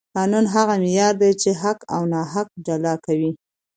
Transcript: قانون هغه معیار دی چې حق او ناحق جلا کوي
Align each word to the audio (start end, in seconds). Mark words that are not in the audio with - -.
قانون 0.15 0.45
هغه 0.55 0.73
معیار 0.83 1.13
دی 1.21 1.31
چې 1.41 1.49
حق 1.61 1.79
او 1.95 2.01
ناحق 2.13 2.47
جلا 2.65 2.93
کوي 3.05 3.31